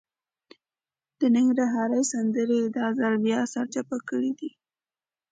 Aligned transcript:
هغه 1.13 1.27
ننګرهارۍ 1.35 2.01
سندره 2.11 2.55
یې 2.61 2.67
دا 2.77 2.85
ځل 2.97 3.13
بیا 3.25 3.39
سرچپه 3.53 3.97
کړې 4.09 4.31
ده. 4.39 4.49